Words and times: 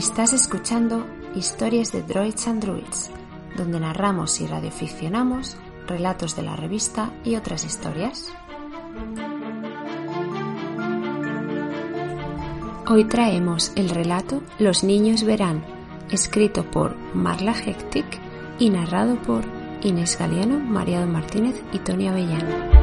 Estás 0.00 0.32
escuchando 0.32 1.06
Historias 1.34 1.92
de 1.92 2.02
Droids 2.02 2.48
and 2.48 2.64
Druids, 2.64 3.10
donde 3.54 3.78
narramos 3.78 4.40
y 4.40 4.46
radioficcionamos 4.46 5.58
relatos 5.86 6.34
de 6.36 6.42
la 6.42 6.56
revista 6.56 7.12
y 7.22 7.36
otras 7.36 7.66
historias. 7.66 8.32
Hoy 12.88 13.04
traemos 13.04 13.72
el 13.76 13.90
relato 13.90 14.42
Los 14.58 14.84
niños 14.84 15.22
verán, 15.22 15.62
escrito 16.10 16.64
por 16.64 16.96
Marla 17.12 17.52
Hectic 17.52 18.06
y 18.58 18.70
narrado 18.70 19.16
por 19.16 19.44
Inés 19.82 20.16
Galeano, 20.18 20.58
Mariado 20.58 21.06
Martínez 21.08 21.62
y 21.74 21.78
Tony 21.78 22.08
Avellano. 22.08 22.79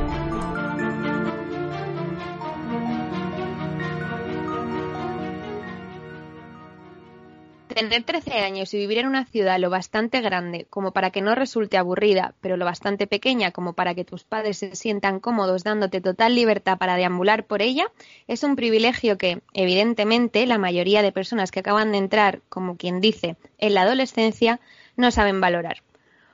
Tener 7.78 8.02
13 8.02 8.39
años 8.39 8.73
y 8.73 8.80
vivir 8.80 8.97
en 8.97 9.06
una 9.06 9.25
ciudad 9.25 9.59
lo 9.59 9.70
bastante 9.70 10.20
grande 10.22 10.66
como 10.67 10.94
para 10.94 11.11
que 11.11 11.22
no 11.22 11.36
resulte 11.36 11.78
aburrida, 11.78 12.34
pero 12.42 12.58
lo 12.58 12.66
bastante 12.66 13.06
pequeña 13.06 13.52
como 13.52 13.73
para 13.73 13.94
que 13.94 14.03
tus 14.03 14.23
padres 14.23 14.58
se 14.58 14.75
sientan 14.75 15.19
cómodos 15.19 15.64
dándote 15.64 16.02
total 16.02 16.34
libertad 16.34 16.80
para 16.80 16.95
deambular 16.95 17.45
por 17.45 17.61
ella, 17.61 17.92
es 18.28 18.42
un 18.42 18.56
privilegio 18.56 19.19
que, 19.19 19.44
evidentemente, 19.53 20.47
la 20.47 20.58
mayoría 20.58 21.03
de 21.03 21.11
personas 21.11 21.52
que 21.52 21.59
acaban 21.59 21.92
de 21.92 22.00
entrar, 22.00 22.42
como 22.50 22.78
quien 22.78 23.00
dice, 23.00 23.36
en 23.59 23.75
la 23.75 23.84
adolescencia, 23.84 24.59
no 24.95 25.12
saben 25.12 25.39
valorar. 25.39 25.84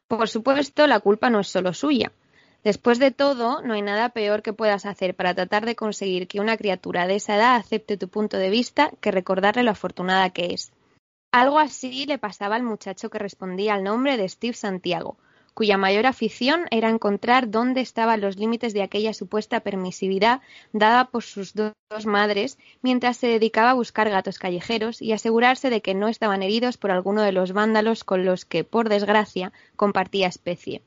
Por 0.07 0.30
supuesto, 0.30 0.88
la 0.88 1.02
culpa 1.02 1.30
no 1.30 1.41
es 1.41 1.50
solo 1.50 1.73
suya. 1.73 2.13
Después 2.63 3.00
de 3.00 3.11
todo, 3.11 3.61
no 3.61 3.73
hay 3.73 3.81
nada 3.81 4.07
peor 4.07 4.44
que 4.44 4.53
puedas 4.53 4.85
hacer 4.85 5.13
para 5.13 5.33
tratar 5.33 5.66
de 5.66 5.75
conseguir 5.75 6.30
que 6.30 6.39
una 6.39 6.55
criatura 6.55 7.05
de 7.05 7.16
esa 7.16 7.35
edad 7.35 7.57
acepte 7.57 7.97
tu 7.97 8.07
punto 8.07 8.38
de 8.38 8.50
vista 8.50 8.91
que 9.02 9.11
recordarle 9.11 9.63
lo 9.63 9.72
afortunada 9.72 10.30
que 10.30 10.53
es. 10.53 10.72
Algo 11.33 11.57
así 11.57 12.05
le 12.05 12.19
pasaba 12.19 12.55
al 12.55 12.61
muchacho 12.61 13.09
que 13.09 13.17
respondía 13.17 13.73
al 13.73 13.83
nombre 13.83 14.17
de 14.17 14.29
Steve 14.29 14.53
Santiago, 14.53 15.17
cuya 15.55 15.77
mayor 15.77 16.05
afición 16.05 16.65
era 16.69 16.89
encontrar 16.89 17.49
dónde 17.49 17.81
estaban 17.81 18.21
los 18.21 18.37
límites 18.37 18.71
de 18.75 18.83
aquella 18.83 19.15
supuesta 19.15 19.61
permisividad 19.61 20.41
dada 20.73 21.05
por 21.05 21.23
sus 21.23 21.55
dos 21.55 21.73
madres 22.05 22.59
mientras 22.83 23.17
se 23.17 23.25
dedicaba 23.25 23.71
a 23.71 23.73
buscar 23.73 24.11
gatos 24.11 24.37
callejeros 24.37 25.01
y 25.01 25.11
asegurarse 25.11 25.71
de 25.71 25.81
que 25.81 25.95
no 25.95 26.07
estaban 26.07 26.43
heridos 26.43 26.77
por 26.77 26.91
alguno 26.91 27.23
de 27.23 27.31
los 27.31 27.51
vándalos 27.51 28.03
con 28.03 28.25
los 28.25 28.45
que, 28.45 28.63
por 28.63 28.87
desgracia, 28.87 29.51
compartía 29.75 30.27
especie. 30.27 30.83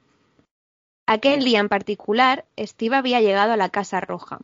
Aquel 1.08 1.42
día 1.42 1.58
en 1.58 1.68
particular, 1.68 2.44
Steve 2.56 2.94
había 2.94 3.20
llegado 3.20 3.52
a 3.52 3.56
la 3.56 3.70
Casa 3.70 4.00
Roja. 4.00 4.38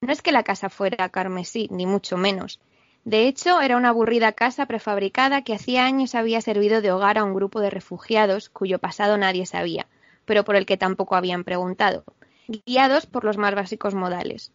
No 0.00 0.12
es 0.12 0.22
que 0.22 0.30
la 0.30 0.44
casa 0.44 0.68
fuera 0.68 1.08
carmesí, 1.08 1.66
ni 1.72 1.84
mucho 1.84 2.16
menos, 2.16 2.60
de 3.04 3.26
hecho, 3.26 3.60
era 3.60 3.76
una 3.76 3.88
aburrida 3.88 4.32
casa 4.32 4.66
prefabricada 4.66 5.42
que 5.42 5.54
hacía 5.54 5.84
años 5.84 6.14
había 6.14 6.40
servido 6.40 6.80
de 6.80 6.92
hogar 6.92 7.18
a 7.18 7.24
un 7.24 7.34
grupo 7.34 7.60
de 7.60 7.68
refugiados 7.68 8.48
cuyo 8.48 8.78
pasado 8.78 9.18
nadie 9.18 9.44
sabía, 9.44 9.88
pero 10.24 10.44
por 10.44 10.54
el 10.54 10.66
que 10.66 10.76
tampoco 10.76 11.16
habían 11.16 11.42
preguntado, 11.42 12.04
guiados 12.46 13.06
por 13.06 13.24
los 13.24 13.38
más 13.38 13.56
básicos 13.56 13.94
modales. 13.94 14.52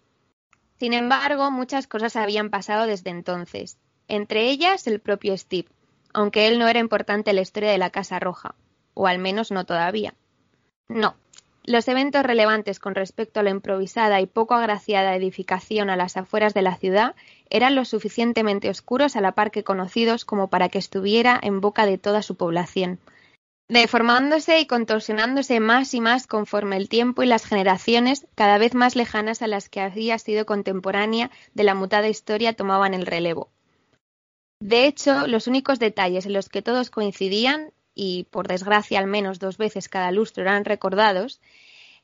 Sin 0.80 0.94
embargo, 0.94 1.52
muchas 1.52 1.88
cosas 1.88 2.16
habían 2.16 2.50
pasado 2.50 2.86
desde 2.86 3.10
entonces, 3.10 3.78
entre 4.08 4.50
ellas 4.50 4.88
el 4.88 5.02
propio 5.02 5.38
Steve, 5.38 5.68
aunque 6.14 6.48
él 6.48 6.58
no 6.58 6.70
era 6.70 6.80
importante 6.80 7.32
en 7.32 7.36
la 7.36 7.42
historia 7.42 7.72
de 7.72 7.78
la 7.78 7.90
Casa 7.90 8.18
Roja, 8.18 8.56
o 8.94 9.08
al 9.08 9.20
menos 9.20 9.52
no 9.52 9.66
todavía. 9.66 10.14
No, 10.88 11.18
los 11.68 11.90
eventos 11.90 12.24
relevantes 12.24 12.80
con 12.80 12.96
respecto 12.96 13.42
a 13.42 13.44
la 13.44 13.50
improvisada 13.50 14.22
y 14.22 14.26
poco 14.26 14.56
agraciada 14.56 15.16
edificación 15.16 15.90
a 15.90 15.98
las 15.98 16.16
afueras 16.16 16.54
de 16.54 16.62
la 16.62 16.78
ciudad 16.78 17.14
eran 17.50 17.76
lo 17.76 17.84
suficientemente 17.84 18.70
oscuros 18.70 19.18
a 19.18 19.22
la 19.22 19.34
par 19.34 19.52
que 19.52 19.66
conocidos 19.66 20.24
como 20.24 20.50
para 20.50 20.70
que 20.70 20.80
estuviera 20.80 21.38
en 21.44 21.60
boca 21.60 21.86
de 21.86 21.98
toda 21.98 22.22
su 22.22 22.36
población, 22.36 23.00
deformándose 23.68 24.62
y 24.62 24.66
contorsionándose 24.66 25.60
más 25.60 25.94
y 25.94 26.00
más 26.00 26.26
conforme 26.26 26.78
el 26.78 26.88
tiempo 26.88 27.22
y 27.22 27.28
las 27.28 27.46
generaciones, 27.46 28.28
cada 28.36 28.58
vez 28.58 28.74
más 28.74 28.96
lejanas 28.96 29.42
a 29.42 29.48
las 29.48 29.68
que 29.68 29.82
había 29.82 30.18
sido 30.20 30.46
contemporánea 30.46 31.32
de 31.54 31.66
la 31.66 31.76
mutada 31.76 32.08
historia, 32.08 32.54
tomaban 32.54 32.94
el 32.94 33.06
relevo. 33.06 33.50
De 34.62 34.86
hecho, 34.86 35.28
los 35.28 35.48
únicos 35.48 35.80
detalles 35.80 36.26
en 36.26 36.34
los 36.34 36.48
que 36.48 36.62
todos 36.62 36.90
coincidían 36.90 37.74
y 37.98 38.26
por 38.30 38.48
desgracia 38.48 39.00
al 39.00 39.08
menos 39.08 39.40
dos 39.40 39.58
veces 39.58 39.90
cada 39.90 40.12
lustro 40.12 40.44
eran 40.44 40.66
recordados, 40.66 41.42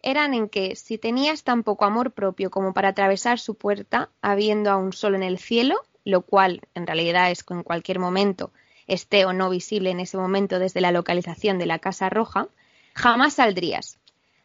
eran 0.02 0.34
en 0.34 0.50
que 0.50 0.76
si 0.76 0.98
tenías 0.98 1.44
tan 1.44 1.64
poco 1.64 1.86
amor 1.86 2.12
propio 2.12 2.50
como 2.50 2.74
para 2.74 2.90
atravesar 2.90 3.40
su 3.40 3.56
puerta, 3.56 4.10
habiendo 4.22 4.72
aún 4.72 4.92
solo 4.92 5.16
en 5.16 5.24
el 5.24 5.38
cielo, 5.38 5.76
lo 6.04 6.24
cual 6.24 6.62
en 6.74 6.88
realidad 6.88 7.30
es 7.30 7.46
en 7.50 7.64
cualquier 7.64 8.00
momento 8.00 8.52
esté 8.88 9.24
o 9.24 9.32
no 9.32 9.50
visible 9.50 9.92
en 9.92 10.00
ese 10.00 10.18
momento 10.18 10.60
desde 10.60 10.82
la 10.82 10.92
localización 10.92 11.58
de 11.58 11.68
la 11.68 11.80
Casa 11.80 12.10
Roja, 12.10 12.48
jamás 12.96 13.36
saldrías, 13.36 14.00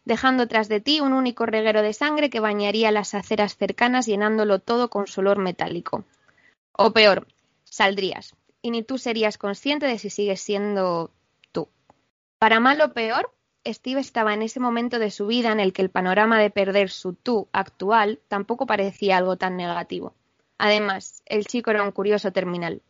dejando 0.05 0.47
tras 0.47 0.69
de 0.69 0.81
ti 0.81 1.01
un 1.01 1.13
único 1.13 1.47
reguero 1.47 1.83
de 1.83 1.93
sangre 1.93 2.31
que 2.31 2.41
bañaría 2.41 2.93
las 2.93 3.15
aceras 3.15 3.57
cercanas 3.57 4.07
llenándolo 4.07 4.61
todo 4.61 4.91
con 4.91 5.07
su 5.07 5.21
olor 5.21 5.39
metálico. 5.39 6.05
O 6.73 6.93
peor, 6.93 7.27
saldrías, 7.65 8.35
y 8.63 8.71
ni 8.71 8.83
tú 8.83 8.99
serías 8.99 9.39
consciente 9.39 9.87
de 9.87 9.99
si 9.99 10.11
sigues 10.11 10.41
siendo 10.41 11.11
para 12.39 12.61
mal 12.61 12.81
o 12.81 12.93
peor, 12.93 13.33
Steve 13.67 14.01
estaba 14.01 14.33
en 14.33 14.43
ese 14.43 14.61
momento 14.61 14.99
de 14.99 15.11
su 15.11 15.27
vida 15.27 15.51
en 15.51 15.61
el 15.61 15.73
que 15.73 15.83
el 15.83 15.91
panorama 15.91 16.39
de 16.39 16.51
perder 16.51 16.89
su 16.91 17.15
tú 17.15 17.49
actual 17.53 18.21
tampoco 18.29 18.65
parecía 18.67 19.17
algo 19.17 19.37
tan 19.37 19.57
negativo. 19.57 20.15
Además, 20.57 21.23
el 21.27 21.47
chico 21.47 21.71
era 21.71 21.83
un 21.83 21.93
curioso 21.93 22.33
terminal. 22.33 22.83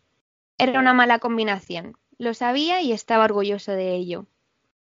Era 0.58 0.78
una 0.78 0.92
mala 0.92 1.18
combinación. 1.18 1.96
Lo 2.18 2.34
sabía 2.34 2.80
y 2.80 2.92
estaba 2.92 3.24
orgulloso 3.24 3.72
de 3.72 3.94
ello. 3.94 4.26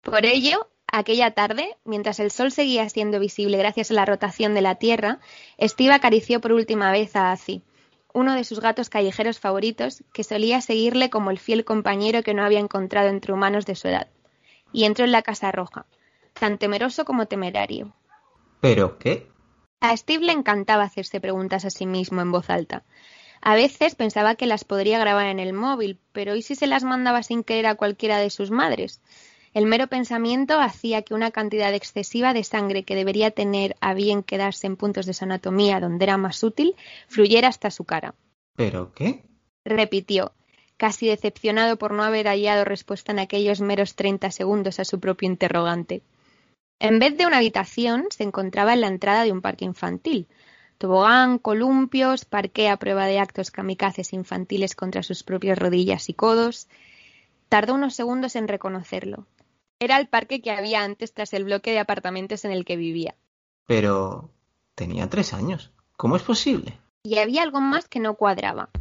Por 0.02 0.26
ello, 0.26 0.68
aquella 0.88 1.32
tarde, 1.32 1.78
mientras 1.86 2.20
el 2.20 2.32
sol 2.32 2.52
seguía 2.52 2.90
siendo 2.90 3.20
visible 3.20 3.58
gracias 3.58 3.92
a 3.92 3.94
la 3.94 4.06
rotación 4.06 4.54
de 4.54 4.62
la 4.62 4.76
Tierra, 4.76 5.20
Steve 5.62 5.94
acarició 5.94 6.42
por 6.42 6.52
última 6.52 6.92
vez 6.92 7.16
a 7.16 7.32
Azi, 7.32 7.62
uno 8.14 8.36
de 8.36 8.44
sus 8.44 8.60
gatos 8.60 8.90
callejeros 8.90 9.40
favoritos, 9.40 10.04
que 10.14 10.24
solía 10.24 10.60
seguirle 10.62 11.10
como 11.10 11.32
el 11.32 11.40
fiel 11.40 11.64
compañero 11.64 12.24
que 12.24 12.34
no 12.34 12.44
había 12.44 12.60
encontrado 12.60 13.10
entre 13.10 13.34
humanos 13.34 13.66
de 13.66 13.76
su 13.76 13.88
edad 13.88 14.08
y 14.72 14.86
entró 14.86 15.06
en 15.06 15.12
la 15.12 15.22
Casa 15.22 15.52
Roja, 15.52 15.86
tan 16.34 16.58
temeroso 16.58 17.06
como 17.06 17.26
temerario. 17.26 17.94
¿Pero 18.60 18.98
qué? 18.98 19.28
A 19.80 19.96
Steve 19.98 20.26
le 20.26 20.34
encantaba 20.34 20.84
hacerse 20.84 21.20
preguntas 21.20 21.66
a 21.66 21.70
sí 21.70 21.86
mismo 21.86 22.22
en 22.22 22.32
voz 22.32 22.50
alta. 22.50 22.84
A 23.42 23.56
veces 23.56 23.96
pensaba 23.96 24.36
que 24.36 24.46
las 24.46 24.64
podría 24.64 25.00
grabar 25.00 25.26
en 25.26 25.40
el 25.40 25.54
móvil, 25.54 25.98
pero 26.12 26.36
¿y 26.36 26.44
si 26.44 26.56
se 26.56 26.68
las 26.68 26.84
mandaba 26.84 27.24
sin 27.24 27.44
querer 27.44 27.66
a 27.66 27.76
cualquiera 27.76 28.20
de 28.20 28.30
sus 28.30 28.52
madres? 28.52 29.02
El 29.54 29.66
mero 29.66 29.88
pensamiento 29.88 30.60
hacía 30.60 31.02
que 31.02 31.14
una 31.14 31.32
cantidad 31.32 31.74
excesiva 31.74 32.34
de 32.34 32.44
sangre 32.44 32.84
que 32.84 32.96
debería 32.96 33.32
tener 33.32 33.76
a 33.82 33.94
bien 33.94 34.24
quedarse 34.24 34.68
en 34.68 34.78
puntos 34.78 35.06
de 35.06 35.14
su 35.14 35.26
anatomía 35.26 35.80
donde 35.80 36.06
era 36.06 36.18
más 36.18 36.44
útil 36.44 36.76
fluyera 37.08 37.50
hasta 37.50 37.72
su 37.72 37.84
cara. 37.84 38.14
¿Pero 38.56 38.94
qué? 38.94 39.24
repitió, 39.66 40.34
casi 40.82 41.08
decepcionado 41.08 41.78
por 41.78 41.94
no 41.94 42.02
haber 42.02 42.26
hallado 42.26 42.66
respuesta 42.66 43.12
en 43.12 43.20
aquellos 43.20 43.62
meros 43.62 43.94
treinta 43.94 44.32
segundos 44.32 44.80
a 44.80 44.84
su 44.84 45.00
propio 45.00 45.30
interrogante. 45.30 46.02
En 46.80 46.98
vez 46.98 47.16
de 47.20 47.28
una 47.28 47.38
habitación, 47.38 48.08
se 48.10 48.24
encontraba 48.24 48.74
en 48.74 48.82
la 48.82 48.88
entrada 48.88 49.24
de 49.24 49.32
un 49.32 49.42
parque 49.42 49.64
infantil. 49.64 50.26
Tobogán, 50.80 51.38
columpios, 51.38 52.26
parque 52.26 52.68
a 52.68 52.78
prueba 52.78 53.06
de 53.06 53.20
actos 53.20 53.52
kamikazes 53.52 54.12
infantiles 54.12 54.74
contra 54.74 55.04
sus 55.04 55.22
propias 55.22 55.60
rodillas 55.60 56.10
y 56.10 56.16
codos. 56.16 56.68
Tardó 57.48 57.76
unos 57.76 57.94
segundos 57.94 58.36
en 58.36 58.48
reconocerlo. 58.48 59.28
Era 59.80 60.00
el 60.00 60.08
parque 60.08 60.42
que 60.42 60.50
había 60.50 60.84
antes 60.84 61.14
tras 61.14 61.32
el 61.34 61.44
bloque 61.44 61.70
de 61.70 61.78
apartamentos 61.78 62.44
en 62.44 62.54
el 62.54 62.66
que 62.66 62.76
vivía. 62.76 63.14
Pero 63.68 64.32
tenía 64.74 65.08
tres 65.12 65.34
años. 65.34 65.70
¿Cómo 65.96 66.16
es 66.16 66.24
posible? 66.24 66.80
Y 67.04 67.20
había 67.20 67.44
algo 67.44 67.62
más 67.62 67.88
que 67.88 68.00
no 68.00 68.16
cuadraba. 68.16 68.72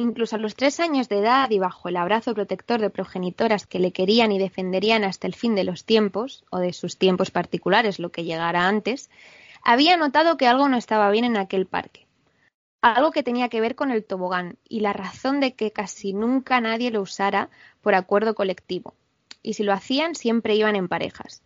Incluso 0.00 0.36
a 0.36 0.38
los 0.38 0.54
tres 0.54 0.78
años 0.78 1.08
de 1.08 1.18
edad 1.18 1.50
y 1.50 1.58
bajo 1.58 1.88
el 1.88 1.96
abrazo 1.96 2.32
protector 2.32 2.80
de 2.80 2.88
progenitoras 2.88 3.66
que 3.66 3.80
le 3.80 3.90
querían 3.90 4.30
y 4.30 4.38
defenderían 4.38 5.02
hasta 5.02 5.26
el 5.26 5.34
fin 5.34 5.56
de 5.56 5.64
los 5.64 5.84
tiempos, 5.84 6.44
o 6.50 6.60
de 6.60 6.72
sus 6.72 6.98
tiempos 6.98 7.32
particulares, 7.32 7.98
lo 7.98 8.12
que 8.12 8.22
llegara 8.22 8.68
antes, 8.68 9.10
había 9.64 9.96
notado 9.96 10.36
que 10.36 10.46
algo 10.46 10.68
no 10.68 10.76
estaba 10.76 11.10
bien 11.10 11.24
en 11.24 11.36
aquel 11.36 11.66
parque. 11.66 12.06
Algo 12.80 13.10
que 13.10 13.24
tenía 13.24 13.48
que 13.48 13.60
ver 13.60 13.74
con 13.74 13.90
el 13.90 14.04
tobogán 14.04 14.56
y 14.68 14.80
la 14.80 14.92
razón 14.92 15.40
de 15.40 15.54
que 15.54 15.72
casi 15.72 16.12
nunca 16.12 16.60
nadie 16.60 16.92
lo 16.92 17.02
usara 17.02 17.50
por 17.80 17.96
acuerdo 17.96 18.36
colectivo. 18.36 18.94
Y 19.42 19.54
si 19.54 19.64
lo 19.64 19.72
hacían, 19.72 20.14
siempre 20.14 20.54
iban 20.54 20.76
en 20.76 20.86
parejas. 20.86 21.42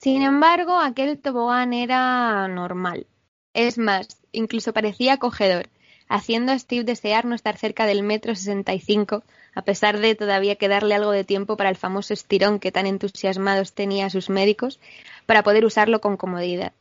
Sin 0.00 0.22
embargo, 0.22 0.80
aquel 0.80 1.20
tobogán 1.20 1.72
era 1.72 2.48
normal. 2.48 3.06
Es 3.54 3.78
más, 3.78 4.20
incluso 4.32 4.72
parecía 4.72 5.12
acogedor, 5.12 5.68
haciendo 6.12 6.52
a 6.52 6.58
Steve 6.58 6.84
desear 6.84 7.24
no 7.24 7.34
estar 7.34 7.56
cerca 7.56 7.86
del 7.86 8.02
metro 8.02 8.34
65, 8.34 9.24
a 9.54 9.62
pesar 9.62 9.98
de 9.98 10.14
todavía 10.14 10.56
quedarle 10.56 10.94
algo 10.94 11.10
de 11.10 11.24
tiempo 11.24 11.56
para 11.56 11.70
el 11.70 11.76
famoso 11.76 12.12
estirón 12.12 12.58
que 12.58 12.70
tan 12.70 12.86
entusiasmados 12.86 13.72
tenía 13.72 14.06
a 14.06 14.10
sus 14.10 14.28
médicos, 14.28 14.78
para 15.24 15.42
poder 15.42 15.64
usarlo 15.64 16.02
con 16.02 16.18
comodidad. 16.18 16.72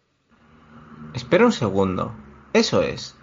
Espera 1.14 1.46
un 1.46 1.54
segundo. 1.54 2.14
Eso 2.52 2.84
es. 2.84 3.16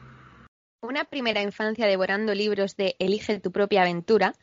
Una 0.80 1.02
primera 1.04 1.42
infancia 1.42 1.88
devorando 1.88 2.34
libros 2.34 2.76
de 2.76 2.94
Elige 3.00 3.40
tu 3.40 3.50
propia 3.50 3.82
aventura, 3.82 4.34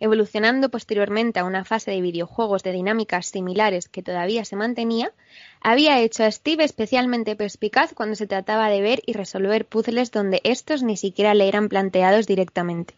evolucionando 0.00 0.70
posteriormente 0.70 1.38
a 1.38 1.44
una 1.44 1.66
fase 1.66 1.90
de 1.90 2.00
videojuegos 2.00 2.62
de 2.62 2.72
dinámicas 2.72 3.26
similares 3.26 3.88
que 3.90 4.02
todavía 4.02 4.46
se 4.46 4.56
mantenía, 4.56 5.12
había 5.60 6.00
hecho 6.00 6.24
a 6.24 6.30
Steve 6.30 6.64
especialmente 6.64 7.36
perspicaz 7.36 7.92
cuando 7.92 8.16
se 8.16 8.26
trataba 8.26 8.70
de 8.70 8.80
ver 8.80 9.02
y 9.04 9.12
resolver 9.12 9.66
puzzles 9.66 10.10
donde 10.10 10.40
estos 10.44 10.82
ni 10.82 10.96
siquiera 10.96 11.34
le 11.34 11.46
eran 11.46 11.68
planteados 11.68 12.26
directamente. 12.26 12.94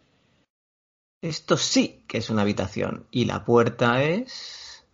Esto 1.21 1.57
sí 1.57 2.01
que 2.07 2.19
es 2.19 2.29
una 2.29 2.43
habitación. 2.43 3.07
¿Y 3.11 3.25
la 3.25 3.43
puerta 3.43 4.03
es...? 4.03 4.85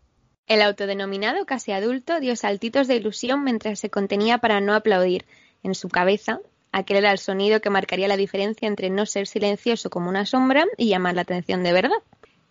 El 0.48 0.64
autodenominado 0.64 1.46
casi 1.46 1.72
adulto 1.72 2.20
dio 2.20 2.36
saltitos 2.36 2.88
de 2.88 2.96
ilusión 2.96 3.44
mientras 3.44 3.78
se 3.78 3.92
contenía 3.92 4.40
para 4.40 4.60
no 4.60 4.74
aplaudir. 4.74 5.26
En 5.64 5.76
su 5.76 5.88
cabeza, 5.90 6.40
Aquel 6.72 6.98
era 6.98 7.12
el 7.12 7.18
sonido 7.18 7.60
que 7.60 7.70
marcaría 7.70 8.08
la 8.08 8.18
diferencia 8.18 8.68
entre 8.68 8.90
no 8.90 9.06
ser 9.06 9.28
silencioso 9.28 9.90
como 9.90 10.10
una 10.10 10.26
sombra 10.26 10.66
y 10.78 10.88
llamar 10.88 11.16
la 11.16 11.22
atención 11.22 11.64
de 11.64 11.74
verdad. 11.74 11.98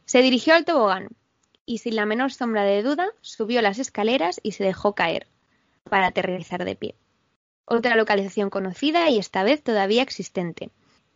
Se 0.05 0.23
dirigió 0.23 0.55
al 0.55 0.65
tobogán 0.65 1.09
y 1.65 1.79
sin 1.79 1.97
la 1.97 2.05
menor 2.05 2.33
sombra 2.33 2.65
de 2.65 2.83
duda 2.83 3.09
subió 3.21 3.63
las 3.63 3.79
escaleras 3.79 4.41
y 4.43 4.53
se 4.53 4.65
dejó 4.65 4.95
caer 4.95 5.27
para 5.85 6.09
aterrizar 6.09 6.65
de 6.65 6.77
pie. 6.77 6.95
Otra 7.65 7.97
localización 7.97 8.51
conocida 8.51 9.09
y 9.09 9.19
esta 9.19 9.43
vez 9.43 9.63
todavía 9.63 10.03
existente. 10.03 10.71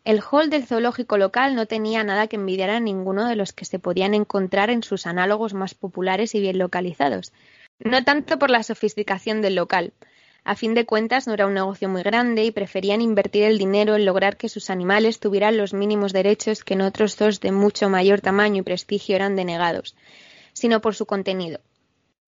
El 0.04 0.20
hall 0.20 0.50
del 0.50 0.66
zoológico 0.66 1.18
local 1.18 1.54
no 1.54 1.66
tenía 1.66 2.04
nada 2.04 2.26
que 2.28 2.36
envidiar 2.36 2.70
a 2.70 2.80
ninguno 2.80 3.26
de 3.26 3.36
los 3.36 3.52
que 3.52 3.64
se 3.64 3.78
podían 3.78 4.14
encontrar 4.14 4.70
en 4.70 4.82
sus 4.82 5.06
análogos 5.06 5.54
más 5.54 5.74
populares 5.74 6.34
y 6.34 6.40
bien 6.40 6.58
localizados. 6.58 7.32
No 7.78 8.04
tanto 8.04 8.38
por 8.38 8.50
la 8.50 8.62
sofisticación 8.62 9.42
del 9.42 9.56
local, 9.56 9.92
a 10.44 10.56
fin 10.56 10.74
de 10.74 10.84
cuentas, 10.84 11.26
no 11.26 11.32
era 11.32 11.46
un 11.46 11.54
negocio 11.54 11.88
muy 11.88 12.02
grande 12.02 12.44
y 12.44 12.50
preferían 12.50 13.00
invertir 13.00 13.44
el 13.44 13.56
dinero 13.56 13.96
en 13.96 14.04
lograr 14.04 14.36
que 14.36 14.50
sus 14.50 14.68
animales 14.68 15.18
tuvieran 15.18 15.56
los 15.56 15.72
mínimos 15.72 16.12
derechos 16.12 16.64
que 16.64 16.74
en 16.74 16.82
otros 16.82 17.16
dos 17.16 17.40
de 17.40 17.50
mucho 17.50 17.88
mayor 17.88 18.20
tamaño 18.20 18.60
y 18.60 18.62
prestigio 18.62 19.16
eran 19.16 19.36
denegados, 19.36 19.96
sino 20.52 20.82
por 20.82 20.94
su 20.94 21.06
contenido. 21.06 21.60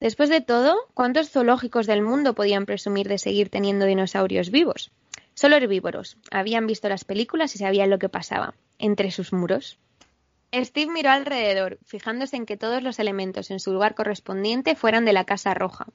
Después 0.01 0.31
de 0.31 0.41
todo, 0.41 0.77
¿cuántos 0.95 1.31
zoológicos 1.31 1.87
del 1.87 2.01
mundo 2.01 2.35
podían 2.35 2.65
presumir 2.65 3.07
de 3.07 3.19
seguir 3.19 3.51
teniendo 3.51 3.85
dinosaurios 3.85 4.51
vivos? 4.51 4.91
Solo 5.35 5.57
herbívoros. 5.57 6.17
Habían 6.31 6.67
visto 6.67 6.89
las 6.89 7.05
películas 7.05 7.55
y 7.55 7.59
sabían 7.59 7.91
lo 7.91 7.99
que 7.99 8.09
pasaba, 8.09 8.55
entre 8.79 9.11
sus 9.11 9.35
muros. 9.35 9.79
Steve 10.55 10.91
miró 10.91 11.11
alrededor, 11.11 11.79
fijándose 11.85 12.37
en 12.37 12.47
que 12.47 12.57
todos 12.57 12.83
los 12.83 12.99
elementos 12.99 13.51
en 13.51 13.61
su 13.61 13.75
lugar 13.75 13.95
correspondiente 13.95 14.75
fueran 14.75 15.05
de 15.05 15.13
la 15.13 15.25
Casa 15.25 15.53
Roja, 15.53 15.87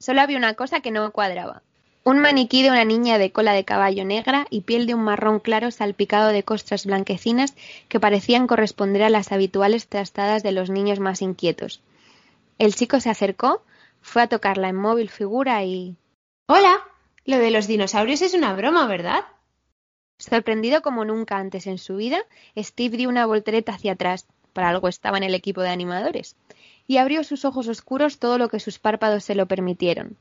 Solo 0.00 0.22
había 0.22 0.38
una 0.38 0.54
cosa 0.54 0.80
que 0.80 0.90
no 0.90 1.10
cuadraba. 1.12 1.62
Un 2.04 2.20
maniquí 2.20 2.62
de 2.62 2.70
una 2.70 2.86
niña 2.86 3.18
de 3.18 3.32
cola 3.32 3.52
de 3.52 3.66
caballo 3.66 4.06
negra 4.06 4.46
y 4.48 4.62
piel 4.62 4.86
de 4.86 4.94
un 4.94 5.02
marrón 5.02 5.40
claro 5.40 5.70
salpicado 5.70 6.28
de 6.28 6.42
costras 6.42 6.86
blanquecinas 6.86 7.54
que 7.88 8.00
parecían 8.00 8.46
corresponder 8.46 9.02
a 9.02 9.10
las 9.10 9.30
habituales 9.30 9.88
trastadas 9.88 10.42
de 10.42 10.52
los 10.52 10.70
niños 10.70 11.00
más 11.00 11.20
inquietos. 11.20 11.82
El 12.58 12.74
chico 12.74 12.98
se 12.98 13.10
acercó, 13.10 13.62
fue 14.00 14.22
a 14.22 14.26
tocar 14.28 14.56
la 14.56 14.70
inmóvil 14.70 15.10
figura 15.10 15.62
y. 15.64 15.96
Hola. 16.46 16.80
Lo 17.26 17.36
de 17.36 17.50
los 17.50 17.66
dinosaurios 17.66 18.22
es 18.22 18.32
una 18.32 18.54
broma, 18.54 18.86
¿verdad? 18.86 19.26
Sorprendido 20.16 20.80
como 20.80 21.04
nunca 21.04 21.36
antes 21.36 21.66
en 21.66 21.76
su 21.76 21.96
vida, 21.96 22.22
Steve 22.56 22.96
dio 22.96 23.10
una 23.10 23.26
voltereta 23.26 23.72
hacia 23.72 23.92
atrás. 23.92 24.26
Para 24.54 24.70
algo 24.70 24.88
estaba 24.88 25.18
en 25.18 25.24
el 25.24 25.34
equipo 25.34 25.60
de 25.60 25.68
animadores 25.68 26.34
y 26.90 26.98
abrió 26.98 27.22
sus 27.22 27.44
ojos 27.44 27.68
oscuros 27.68 28.18
todo 28.18 28.36
lo 28.36 28.48
que 28.48 28.58
sus 28.58 28.80
párpados 28.80 29.22
se 29.22 29.36
lo 29.36 29.46
permitieron. 29.46 30.16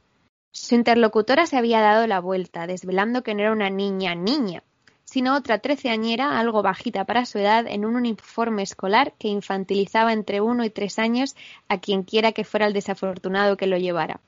Su 0.52 0.76
interlocutora 0.76 1.48
se 1.48 1.58
había 1.58 1.82
dado 1.82 2.06
la 2.06 2.20
vuelta, 2.20 2.68
desvelando 2.68 3.24
que 3.24 3.34
no 3.34 3.42
era 3.42 3.52
una 3.52 3.72
niña 3.72 4.14
niña, 4.14 4.62
sino 5.04 5.36
otra 5.36 5.58
treceañera, 5.58 6.40
algo 6.40 6.62
bajita 6.62 7.06
para 7.06 7.26
su 7.26 7.40
edad, 7.40 7.66
en 7.66 7.86
un 7.86 7.96
uniforme 7.96 8.62
escolar 8.62 9.14
que 9.18 9.30
infantilizaba 9.30 10.14
entre 10.14 10.42
uno 10.42 10.64
y 10.64 10.70
tres 10.70 11.00
años 11.00 11.36
a 11.70 11.80
quien 11.80 12.04
quiera 12.04 12.34
que 12.34 12.44
fuera 12.44 12.68
el 12.68 12.74
desafortunado 12.74 13.58
que 13.58 13.66
lo 13.66 13.80
llevara. 13.80 14.20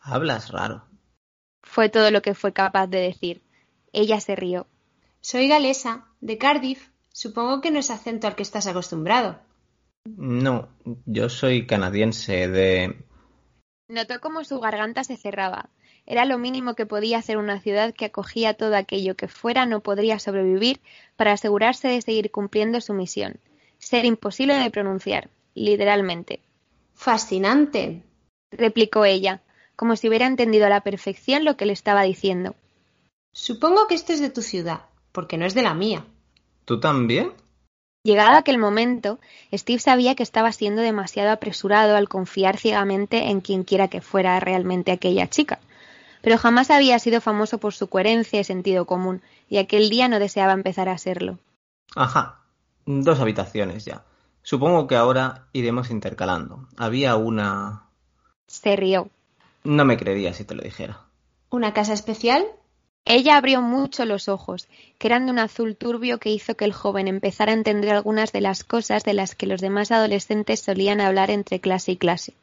Hablas 0.00 0.52
raro. 0.52 0.84
Fue 1.64 1.88
todo 1.88 2.12
lo 2.12 2.22
que 2.22 2.34
fue 2.34 2.52
capaz 2.52 2.86
de 2.86 3.00
decir. 3.00 3.42
Ella 3.92 4.20
se 4.20 4.36
rió. 4.36 4.68
Soy 5.22 5.48
galesa, 5.48 6.04
de 6.20 6.38
Cardiff. 6.38 6.90
Supongo 7.12 7.60
que 7.60 7.72
no 7.72 7.80
es 7.80 7.90
acento 7.90 8.28
al 8.28 8.36
que 8.36 8.44
estás 8.44 8.68
acostumbrado. 8.68 9.40
No, 10.04 10.68
yo 11.06 11.28
soy 11.28 11.66
canadiense 11.66 12.48
de... 12.48 13.04
Notó 13.88 14.20
cómo 14.20 14.44
su 14.44 14.60
garganta 14.60 15.04
se 15.04 15.16
cerraba. 15.16 15.70
Era 16.06 16.24
lo 16.24 16.38
mínimo 16.38 16.74
que 16.74 16.86
podía 16.86 17.18
hacer 17.18 17.38
una 17.38 17.60
ciudad 17.60 17.94
que 17.94 18.04
acogía 18.04 18.54
todo 18.54 18.76
aquello 18.76 19.16
que 19.16 19.28
fuera 19.28 19.64
no 19.64 19.80
podría 19.80 20.18
sobrevivir 20.18 20.80
para 21.16 21.32
asegurarse 21.32 21.88
de 21.88 22.02
seguir 22.02 22.30
cumpliendo 22.30 22.80
su 22.80 22.92
misión. 22.92 23.40
Ser 23.78 24.04
imposible 24.04 24.54
de 24.54 24.70
pronunciar, 24.70 25.30
literalmente. 25.54 26.40
Fascinante, 26.94 28.02
replicó 28.50 29.04
ella, 29.04 29.42
como 29.76 29.96
si 29.96 30.08
hubiera 30.08 30.26
entendido 30.26 30.66
a 30.66 30.70
la 30.70 30.82
perfección 30.82 31.44
lo 31.44 31.56
que 31.56 31.66
le 31.66 31.72
estaba 31.72 32.02
diciendo. 32.02 32.54
Supongo 33.32 33.86
que 33.86 33.94
esto 33.94 34.12
es 34.12 34.20
de 34.20 34.30
tu 34.30 34.42
ciudad, 34.42 34.82
porque 35.12 35.38
no 35.38 35.46
es 35.46 35.54
de 35.54 35.62
la 35.62 35.74
mía. 35.74 36.06
¿Tú 36.64 36.80
también? 36.80 37.32
Llegado 38.06 38.36
aquel 38.36 38.58
momento, 38.58 39.18
Steve 39.50 39.78
sabía 39.78 40.14
que 40.14 40.22
estaba 40.22 40.52
siendo 40.52 40.82
demasiado 40.82 41.30
apresurado 41.30 41.96
al 41.96 42.06
confiar 42.06 42.58
ciegamente 42.58 43.30
en 43.30 43.40
quien 43.40 43.64
quiera 43.64 43.88
que 43.88 44.02
fuera 44.02 44.38
realmente 44.40 44.92
aquella 44.92 45.30
chica. 45.30 45.58
Pero 46.20 46.36
jamás 46.36 46.70
había 46.70 46.98
sido 46.98 47.22
famoso 47.22 47.56
por 47.56 47.72
su 47.72 47.88
coherencia 47.88 48.38
y 48.38 48.44
sentido 48.44 48.84
común, 48.84 49.22
y 49.48 49.56
aquel 49.56 49.88
día 49.88 50.08
no 50.08 50.18
deseaba 50.18 50.52
empezar 50.52 50.90
a 50.90 50.98
serlo. 50.98 51.38
Ajá, 51.96 52.40
dos 52.84 53.20
habitaciones 53.20 53.86
ya. 53.86 54.04
Supongo 54.42 54.86
que 54.86 54.96
ahora 54.96 55.46
iremos 55.54 55.90
intercalando. 55.90 56.68
Había 56.76 57.16
una. 57.16 57.84
Se 58.46 58.76
rió. 58.76 59.08
No 59.62 59.86
me 59.86 59.96
creería 59.96 60.34
si 60.34 60.44
te 60.44 60.54
lo 60.54 60.62
dijera. 60.62 61.00
¿Una 61.48 61.72
casa 61.72 61.94
especial? 61.94 62.44
Ella 63.06 63.36
abrió 63.36 63.60
mucho 63.60 64.06
los 64.06 64.28
ojos, 64.28 64.66
que 64.98 65.08
eran 65.08 65.26
de 65.26 65.32
un 65.32 65.38
azul 65.38 65.76
turbio 65.76 66.18
que 66.18 66.30
hizo 66.30 66.56
que 66.56 66.64
el 66.64 66.72
joven 66.72 67.06
empezara 67.06 67.52
a 67.52 67.54
entender 67.54 67.94
algunas 67.94 68.32
de 68.32 68.40
las 68.40 68.64
cosas 68.64 69.04
de 69.04 69.12
las 69.12 69.34
que 69.34 69.46
los 69.46 69.60
demás 69.60 69.90
adolescentes 69.90 70.60
solían 70.60 71.02
hablar 71.02 71.30
entre 71.30 71.60
clase 71.60 71.92
y 71.92 71.96
clase. 71.96 72.34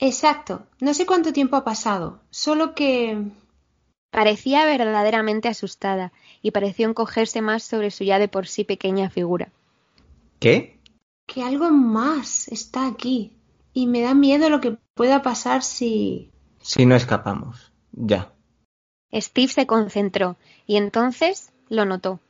Exacto. 0.00 0.66
No 0.80 0.94
sé 0.94 1.06
cuánto 1.06 1.32
tiempo 1.32 1.56
ha 1.56 1.64
pasado, 1.64 2.20
solo 2.30 2.74
que. 2.74 3.22
Parecía 4.10 4.64
verdaderamente 4.64 5.48
asustada 5.48 6.12
y 6.42 6.50
pareció 6.50 6.88
encogerse 6.88 7.40
más 7.42 7.62
sobre 7.62 7.92
su 7.92 8.02
ya 8.02 8.18
de 8.18 8.26
por 8.26 8.48
sí 8.48 8.64
pequeña 8.64 9.10
figura. 9.10 9.52
¿Qué? 10.40 10.80
Que 11.26 11.44
algo 11.44 11.70
más 11.70 12.48
está 12.48 12.88
aquí. 12.88 13.36
Y 13.72 13.86
me 13.86 14.00
da 14.00 14.14
miedo 14.14 14.50
lo 14.50 14.60
que 14.60 14.76
pueda 14.94 15.22
pasar 15.22 15.62
si. 15.62 16.32
Si 16.60 16.84
no 16.86 16.96
escapamos. 16.96 17.72
Ya. 17.92 18.32
Steve 19.12 19.48
se 19.48 19.66
concentró 19.66 20.36
y 20.66 20.76
entonces 20.76 21.52
lo 21.68 21.84
notó. 21.84 22.20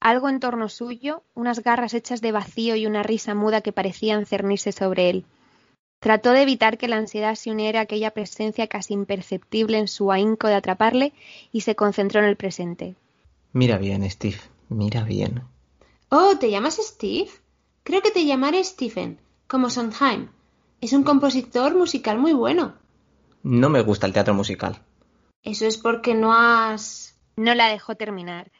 Algo 0.00 0.28
en 0.28 0.40
torno 0.40 0.68
suyo, 0.68 1.22
unas 1.34 1.62
garras 1.62 1.94
hechas 1.94 2.20
de 2.20 2.32
vacío 2.32 2.76
y 2.76 2.86
una 2.86 3.02
risa 3.02 3.34
muda 3.34 3.62
que 3.62 3.72
parecían 3.72 4.26
cernirse 4.26 4.72
sobre 4.72 5.10
él. 5.10 5.24
Trató 6.00 6.32
de 6.32 6.42
evitar 6.42 6.76
que 6.76 6.88
la 6.88 6.96
ansiedad 6.96 7.34
se 7.34 7.50
uniera 7.50 7.80
a 7.80 7.84
aquella 7.84 8.10
presencia 8.10 8.66
casi 8.66 8.92
imperceptible 8.92 9.78
en 9.78 9.88
su 9.88 10.12
ahínco 10.12 10.48
de 10.48 10.54
atraparle 10.54 11.14
y 11.50 11.62
se 11.62 11.74
concentró 11.74 12.20
en 12.20 12.26
el 12.26 12.36
presente. 12.36 12.94
Mira 13.54 13.78
bien, 13.78 14.08
Steve, 14.10 14.36
mira 14.68 15.04
bien. 15.04 15.44
Oh, 16.10 16.36
¿te 16.38 16.50
llamas 16.50 16.78
Steve? 16.82 17.30
Creo 17.84 18.02
que 18.02 18.10
te 18.10 18.26
llamaré 18.26 18.62
Stephen, 18.62 19.18
como 19.46 19.70
Sondheim. 19.70 20.28
Es 20.80 20.92
un 20.92 21.04
compositor 21.04 21.74
musical 21.74 22.18
muy 22.18 22.34
bueno. 22.34 22.74
No 23.42 23.70
me 23.70 23.80
gusta 23.80 24.06
el 24.06 24.12
teatro 24.12 24.34
musical. 24.34 24.82
Eso 25.44 25.66
es 25.66 25.78
porque 25.78 26.14
no 26.14 26.34
has. 26.34 27.14
No 27.36 27.54
la 27.54 27.68
dejó 27.68 27.94
terminar, 27.94 28.50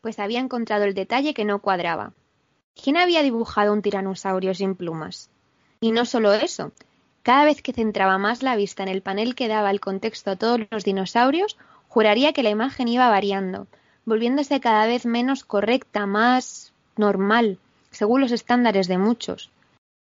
pues 0.00 0.18
había 0.18 0.40
encontrado 0.40 0.84
el 0.84 0.94
detalle 0.94 1.34
que 1.34 1.44
no 1.44 1.60
cuadraba. 1.60 2.12
¿Quién 2.80 2.96
había 2.96 3.22
dibujado 3.22 3.72
un 3.72 3.82
tiranosaurio 3.82 4.54
sin 4.54 4.76
plumas? 4.76 5.30
Y 5.80 5.90
no 5.90 6.04
solo 6.04 6.32
eso, 6.32 6.72
cada 7.22 7.44
vez 7.44 7.62
que 7.62 7.72
centraba 7.72 8.18
más 8.18 8.42
la 8.42 8.56
vista 8.56 8.82
en 8.82 8.88
el 8.88 9.02
panel 9.02 9.34
que 9.34 9.48
daba 9.48 9.70
el 9.70 9.80
contexto 9.80 10.30
a 10.30 10.36
todos 10.36 10.60
los 10.70 10.84
dinosaurios, 10.84 11.56
Juraría 11.94 12.32
que 12.32 12.42
la 12.42 12.50
imagen 12.50 12.88
iba 12.88 13.08
variando, 13.08 13.68
volviéndose 14.04 14.58
cada 14.58 14.84
vez 14.84 15.06
menos 15.06 15.44
correcta, 15.44 16.06
más 16.06 16.72
normal, 16.96 17.58
según 17.92 18.20
los 18.20 18.32
estándares 18.32 18.88
de 18.88 18.98
muchos. 18.98 19.48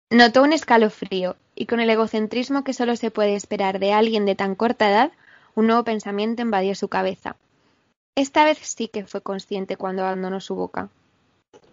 Notó 0.10 0.42
un 0.42 0.54
escalofrío, 0.54 1.36
y 1.54 1.68
con 1.68 1.80
el 1.80 1.92
egocentrismo 1.92 2.64
que 2.64 2.74
solo 2.74 2.96
se 2.96 3.12
puede 3.12 3.36
esperar 3.36 3.78
de 3.78 3.94
alguien 3.94 4.26
de 4.26 4.34
tan 4.34 4.56
corta 4.56 4.90
edad, 4.90 5.12
un 5.56 5.68
nuevo 5.68 5.84
pensamiento 5.84 6.42
invadió 6.42 6.76
su 6.76 6.88
cabeza. 6.88 7.36
Esta 8.16 8.46
vez 8.46 8.60
sí 8.60 8.88
que 8.88 9.06
fue 9.06 9.22
consciente 9.22 9.78
cuando 9.78 10.04
abandonó 10.04 10.40
su 10.40 10.56
boca. 10.56 10.90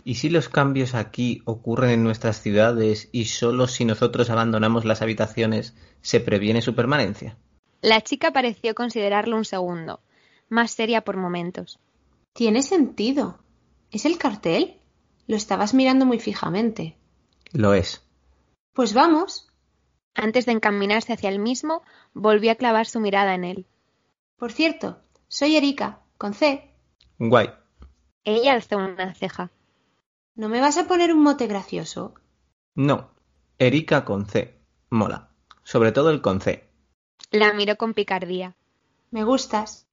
¿Y 0.04 0.14
si 0.14 0.30
los 0.30 0.48
cambios 0.48 0.94
aquí 0.94 1.42
ocurren 1.44 1.90
en 1.90 2.02
nuestras 2.02 2.40
ciudades 2.40 3.08
y 3.12 3.26
solo 3.26 3.66
si 3.66 3.84
nosotros 3.84 4.30
abandonamos 4.30 4.84
las 4.84 5.02
habitaciones 5.02 5.74
se 6.00 6.20
previene 6.20 6.62
su 6.62 6.74
permanencia? 6.74 7.36
La 7.82 8.00
chica 8.00 8.32
pareció 8.32 8.74
considerarlo 8.74 9.36
un 9.36 9.44
segundo, 9.44 10.00
más 10.48 10.70
seria 10.70 11.02
por 11.02 11.16
momentos. 11.16 11.78
Tiene 12.32 12.62
sentido. 12.62 13.38
¿Es 13.90 14.04
el 14.04 14.18
cartel? 14.18 14.76
Lo 15.26 15.36
estabas 15.36 15.74
mirando 15.74 16.06
muy 16.06 16.18
fijamente. 16.18 16.96
Lo 17.52 17.74
es. 17.74 18.02
Pues 18.72 18.94
vamos. 18.94 19.49
Antes 20.14 20.46
de 20.46 20.52
encaminarse 20.52 21.12
hacia 21.12 21.30
el 21.30 21.38
mismo, 21.38 21.82
volvió 22.12 22.52
a 22.52 22.56
clavar 22.56 22.86
su 22.86 23.00
mirada 23.00 23.34
en 23.34 23.44
él. 23.44 23.66
Por 24.36 24.52
cierto, 24.52 24.98
soy 25.28 25.56
Erika, 25.56 26.00
con 26.18 26.34
C. 26.34 26.74
Guay. 27.18 27.50
Ella 28.24 28.52
alzó 28.52 28.78
una 28.78 29.14
ceja. 29.14 29.50
¿No 30.34 30.48
me 30.48 30.60
vas 30.60 30.78
a 30.78 30.86
poner 30.86 31.12
un 31.12 31.22
mote 31.22 31.46
gracioso? 31.46 32.14
No. 32.74 33.10
Erika 33.58 34.04
con 34.04 34.26
C. 34.26 34.58
Mola. 34.88 35.30
Sobre 35.64 35.92
todo 35.92 36.10
el 36.10 36.22
con 36.22 36.40
C. 36.40 36.68
La 37.30 37.52
miró 37.52 37.76
con 37.76 37.94
picardía. 37.94 38.56
Me 39.10 39.24
gustas. 39.24 39.86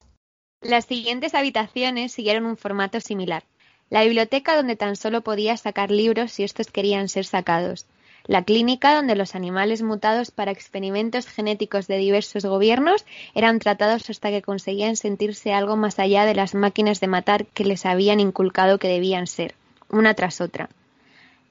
Las 0.61 0.85
siguientes 0.85 1.35
habitaciones 1.35 2.11
siguieron 2.11 2.45
un 2.45 2.57
formato 2.57 2.99
similar. 2.99 3.43
La 3.89 4.03
biblioteca 4.03 4.55
donde 4.55 4.75
tan 4.75 4.95
solo 4.95 5.21
podías 5.21 5.61
sacar 5.61 5.91
libros 5.91 6.31
si 6.31 6.43
estos 6.43 6.67
querían 6.67 7.09
ser 7.09 7.25
sacados. 7.25 7.85
La 8.27 8.43
clínica 8.43 8.93
donde 8.93 9.15
los 9.15 9.35
animales 9.35 9.81
mutados 9.81 10.31
para 10.31 10.51
experimentos 10.51 11.27
genéticos 11.27 11.87
de 11.87 11.97
diversos 11.97 12.45
gobiernos 12.45 13.05
eran 13.33 13.59
tratados 13.59 14.09
hasta 14.09 14.29
que 14.29 14.41
conseguían 14.41 14.97
sentirse 14.97 15.53
algo 15.53 15.77
más 15.77 15.97
allá 15.97 16.25
de 16.25 16.35
las 16.35 16.53
máquinas 16.53 16.99
de 16.99 17.07
matar 17.07 17.45
que 17.45 17.63
les 17.63 17.85
habían 17.85 18.19
inculcado 18.19 18.79
que 18.79 18.89
debían 18.89 19.27
ser, 19.27 19.55
una 19.89 20.13
tras 20.13 20.41
otra. 20.41 20.69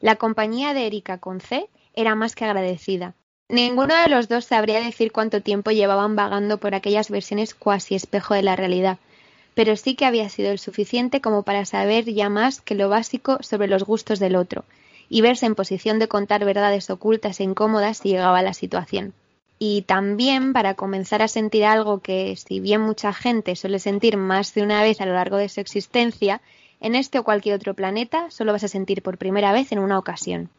La 0.01 0.17
compañía 0.17 0.75
de 0.75 0.87
Erika 0.87 1.17
con 1.17 1.41
C 1.41 1.67
era 1.95 2.15
más 2.15 2.35
que 2.35 2.45
agradecida. 2.45 3.15
Ninguno 3.49 3.95
de 3.95 4.09
los 4.09 4.29
dos 4.29 4.45
sabría 4.45 4.81
decir 4.81 5.13
cuánto 5.13 5.41
tiempo 5.41 5.71
llevaban 5.71 6.15
vagando 6.15 6.59
por 6.59 6.75
aquellas 6.75 7.11
versiones 7.11 7.55
cuasi 7.55 7.95
espejo 7.95 8.35
de 8.35 8.43
la 8.43 8.55
realidad, 8.55 8.99
pero 9.55 9.77
sí 9.77 9.95
que 9.95 10.05
había 10.05 10.29
sido 10.29 10.51
el 10.51 10.59
suficiente 10.59 11.23
como 11.23 11.43
para 11.43 11.65
saber 11.65 12.05
ya 12.05 12.29
más 12.29 12.61
que 12.61 12.75
lo 12.75 12.91
básico 12.91 13.39
sobre 13.41 13.69
los 13.69 13.85
gustos 13.85 14.19
del 14.19 14.37
otro, 14.37 14.65
y 15.09 15.21
verse 15.21 15.47
en 15.47 15.55
posición 15.55 15.99
de 15.99 16.09
contar 16.09 16.45
verdades 16.45 16.91
ocultas 16.91 17.41
e 17.41 17.45
incómodas 17.45 17.99
si 17.99 18.11
llegaba 18.11 18.43
la 18.43 18.55
situación. 18.55 19.15
Y 19.59 19.83
también 19.83 20.53
para 20.53 20.75
comenzar 20.75 21.23
a 21.23 21.29
sentir 21.29 21.65
algo 21.65 22.01
que, 22.01 22.37
si 22.37 22.61
bien 22.61 22.83
mucha 22.83 23.13
gente 23.13 23.57
suele 23.57 23.79
sentir 23.79 24.17
más 24.17 24.53
de 24.55 24.63
una 24.63 24.83
vez 24.83 25.01
a 25.01 25.07
lo 25.07 25.15
largo 25.15 25.39
de 25.39 25.49
su 25.49 25.61
existencia, 25.61 26.43
en 26.81 26.95
este 26.95 27.19
o 27.19 27.25
cualquier 27.25 27.55
otro 27.55 27.75
planeta 27.75 28.31
solo 28.31 28.53
vas 28.53 28.65
a 28.65 28.69
sentir 28.69 29.03
por 29.03 29.17
primera 29.17 29.53
vez 29.53 29.73
en 29.73 29.79
una 29.79 29.99
ocasión. 29.99 30.51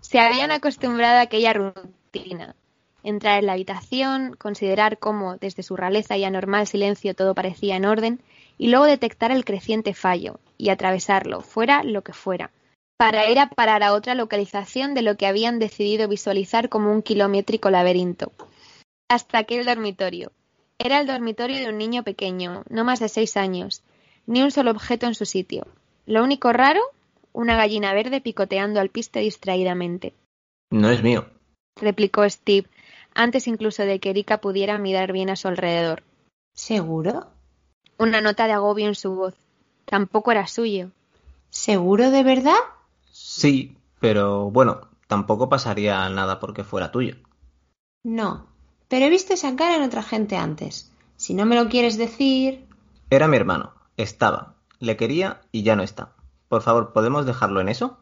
Se 0.00 0.20
habían 0.20 0.52
acostumbrado 0.52 1.18
a 1.18 1.22
aquella 1.22 1.52
rutina. 1.52 2.54
Entrar 3.02 3.38
en 3.38 3.46
la 3.46 3.52
habitación, 3.52 4.36
considerar 4.36 4.98
cómo 4.98 5.36
desde 5.36 5.62
su 5.62 5.76
raleza 5.76 6.16
y 6.16 6.24
anormal 6.24 6.66
silencio 6.66 7.14
todo 7.14 7.34
parecía 7.34 7.76
en 7.76 7.84
orden, 7.84 8.20
y 8.56 8.68
luego 8.68 8.84
detectar 8.84 9.32
el 9.32 9.44
creciente 9.44 9.94
fallo 9.94 10.38
y 10.56 10.68
atravesarlo, 10.68 11.40
fuera 11.40 11.82
lo 11.82 12.02
que 12.02 12.12
fuera, 12.12 12.50
para 12.96 13.30
ir 13.30 13.38
a 13.38 13.48
parar 13.48 13.82
a 13.82 13.92
otra 13.92 14.14
localización 14.14 14.94
de 14.94 15.02
lo 15.02 15.16
que 15.16 15.26
habían 15.26 15.58
decidido 15.58 16.08
visualizar 16.08 16.68
como 16.68 16.92
un 16.92 17.02
kilométrico 17.02 17.70
laberinto. 17.70 18.32
Hasta 19.08 19.38
aquel 19.38 19.64
dormitorio. 19.64 20.32
Era 20.78 21.00
el 21.00 21.06
dormitorio 21.06 21.58
de 21.58 21.68
un 21.68 21.78
niño 21.78 22.02
pequeño, 22.02 22.64
no 22.68 22.84
más 22.84 23.00
de 23.00 23.08
seis 23.08 23.36
años, 23.36 23.82
ni 24.26 24.42
un 24.42 24.50
solo 24.50 24.70
objeto 24.70 25.06
en 25.06 25.14
su 25.14 25.24
sitio. 25.24 25.66
Lo 26.06 26.22
único 26.22 26.52
raro, 26.52 26.80
una 27.32 27.56
gallina 27.56 27.92
verde 27.94 28.20
picoteando 28.20 28.80
al 28.80 28.90
piste 28.90 29.20
distraídamente. 29.20 30.14
No 30.70 30.90
es 30.90 31.02
mío, 31.02 31.26
replicó 31.76 32.28
Steve, 32.28 32.68
antes 33.14 33.46
incluso 33.46 33.84
de 33.84 34.00
que 34.00 34.10
Erika 34.10 34.38
pudiera 34.38 34.78
mirar 34.78 35.12
bien 35.12 35.30
a 35.30 35.36
su 35.36 35.48
alrededor. 35.48 36.02
¿Seguro? 36.54 37.26
Una 37.98 38.20
nota 38.20 38.46
de 38.46 38.52
agobio 38.52 38.86
en 38.86 38.94
su 38.94 39.14
voz. 39.14 39.34
Tampoco 39.84 40.32
era 40.32 40.46
suyo. 40.46 40.90
¿Seguro 41.50 42.10
de 42.10 42.24
verdad? 42.24 42.54
Sí, 43.26 43.78
pero 44.00 44.50
bueno, 44.50 44.90
tampoco 45.06 45.48
pasaría 45.48 46.06
nada 46.10 46.40
porque 46.40 46.62
fuera 46.62 46.92
tuyo. 46.92 47.16
No, 48.02 48.46
pero 48.86 49.06
he 49.06 49.08
visto 49.08 49.32
esa 49.32 49.56
cara 49.56 49.76
en 49.76 49.82
otra 49.82 50.02
gente 50.02 50.36
antes. 50.36 50.92
Si 51.16 51.32
no 51.32 51.46
me 51.46 51.56
lo 51.56 51.70
quieres 51.70 51.96
decir. 51.96 52.66
Era 53.08 53.26
mi 53.26 53.38
hermano. 53.38 53.72
Estaba. 53.96 54.56
Le 54.78 54.98
quería 54.98 55.40
y 55.52 55.62
ya 55.62 55.74
no 55.74 55.82
está. 55.82 56.12
Por 56.48 56.60
favor, 56.60 56.92
¿podemos 56.92 57.24
dejarlo 57.24 57.62
en 57.62 57.70
eso? 57.70 57.98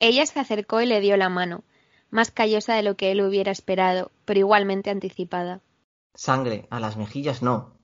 Ella 0.00 0.26
se 0.26 0.40
acercó 0.40 0.80
y 0.80 0.86
le 0.86 1.00
dio 1.00 1.16
la 1.16 1.28
mano, 1.28 1.62
más 2.10 2.32
callosa 2.32 2.74
de 2.74 2.82
lo 2.82 2.96
que 2.96 3.12
él 3.12 3.20
hubiera 3.20 3.52
esperado, 3.52 4.10
pero 4.24 4.40
igualmente 4.40 4.90
anticipada. 4.90 5.60
Sangre, 6.14 6.66
a 6.70 6.80
las 6.80 6.96
mejillas 6.96 7.42
no, 7.42 7.74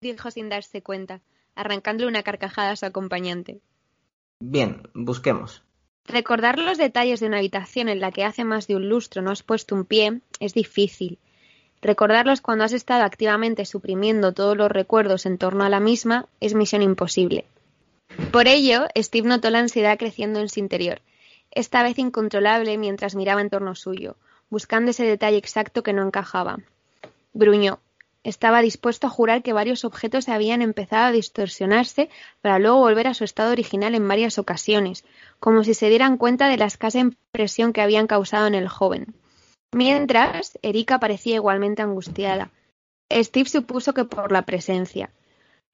dijo 0.00 0.30
sin 0.30 0.48
darse 0.48 0.84
cuenta, 0.84 1.20
arrancándole 1.56 2.08
una 2.08 2.22
carcajada 2.22 2.70
a 2.70 2.76
su 2.76 2.86
acompañante. 2.86 3.60
Bien, 4.38 4.88
busquemos. 4.94 5.64
Recordar 6.08 6.58
los 6.58 6.78
detalles 6.78 7.20
de 7.20 7.26
una 7.26 7.38
habitación 7.38 7.90
en 7.90 8.00
la 8.00 8.12
que 8.12 8.24
hace 8.24 8.44
más 8.44 8.66
de 8.66 8.76
un 8.76 8.88
lustro 8.88 9.20
no 9.20 9.30
has 9.30 9.42
puesto 9.42 9.74
un 9.74 9.84
pie 9.84 10.20
es 10.40 10.54
difícil. 10.54 11.18
Recordarlos 11.82 12.40
cuando 12.40 12.64
has 12.64 12.72
estado 12.72 13.04
activamente 13.04 13.66
suprimiendo 13.66 14.32
todos 14.32 14.56
los 14.56 14.70
recuerdos 14.70 15.26
en 15.26 15.36
torno 15.36 15.64
a 15.64 15.68
la 15.68 15.80
misma 15.80 16.26
es 16.40 16.54
misión 16.54 16.82
imposible. 16.82 17.44
Por 18.32 18.48
ello, 18.48 18.86
Steve 18.96 19.28
notó 19.28 19.50
la 19.50 19.60
ansiedad 19.60 19.98
creciendo 19.98 20.40
en 20.40 20.48
su 20.48 20.60
interior, 20.60 21.02
esta 21.50 21.82
vez 21.82 21.98
incontrolable 21.98 22.78
mientras 22.78 23.14
miraba 23.14 23.42
en 23.42 23.50
torno 23.50 23.74
suyo, 23.74 24.16
buscando 24.48 24.90
ese 24.90 25.04
detalle 25.04 25.36
exacto 25.36 25.82
que 25.82 25.92
no 25.92 26.02
encajaba. 26.02 26.58
Gruñó. 27.34 27.80
Estaba 28.24 28.60
dispuesto 28.60 29.06
a 29.06 29.10
jurar 29.10 29.42
que 29.42 29.52
varios 29.52 29.84
objetos 29.84 30.28
habían 30.28 30.60
empezado 30.60 31.06
a 31.06 31.12
distorsionarse 31.12 32.10
para 32.40 32.58
luego 32.58 32.78
volver 32.78 33.06
a 33.06 33.14
su 33.14 33.24
estado 33.24 33.52
original 33.52 33.94
en 33.94 34.06
varias 34.08 34.38
ocasiones, 34.38 35.04
como 35.40 35.64
si 35.64 35.74
se 35.74 35.88
dieran 35.88 36.18
cuenta 36.18 36.48
de 36.48 36.56
la 36.56 36.66
escasa 36.66 36.98
impresión 36.98 37.72
que 37.72 37.80
habían 37.80 38.06
causado 38.06 38.46
en 38.46 38.54
el 38.54 38.68
joven. 38.68 39.14
Mientras, 39.72 40.58
Erika 40.62 40.98
parecía 40.98 41.36
igualmente 41.36 41.82
angustiada. 41.82 42.50
Steve 43.12 43.48
supuso 43.48 43.94
que 43.94 44.04
por 44.04 44.32
la 44.32 44.42
presencia. 44.42 45.10